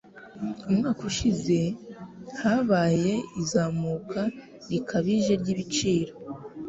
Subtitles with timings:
[0.69, 1.57] Umwaka ushize
[2.41, 4.21] habaye izamuka
[4.71, 6.13] rikabije ryibiciro.